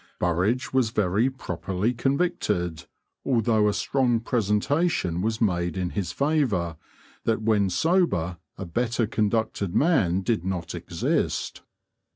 Burridge 0.17 0.73
was 0.73 0.89
very 0.89 1.29
properly 1.29 1.93
convicted, 1.93 2.87
although 3.23 3.67
a 3.67 3.73
strong 3.75 4.19
presentation 4.19 5.21
was 5.21 5.39
made 5.39 5.77
in 5.77 5.91
his 5.91 6.11
favour, 6.11 6.75
that 7.25 7.43
when 7.43 7.69
sober 7.69 8.37
a 8.57 8.65
better 8.65 9.05
conducted 9.05 9.75
man 9.75 10.21
did 10.23 10.43
not 10.43 10.73
exist. 10.73 11.61